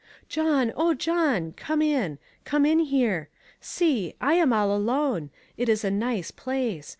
"John, 0.27 0.73
oh, 0.75 0.95
John, 0.95 1.51
come 1.51 1.79
in; 1.79 2.17
come 2.43 2.65
in 2.65 2.79
here. 2.79 3.29
See! 3.59 4.15
I 4.19 4.33
am 4.33 4.51
all 4.51 4.75
alone; 4.75 5.29
it 5.57 5.69
is 5.69 5.83
a 5.83 5.91
nice 5.91 6.31
place. 6.31 6.89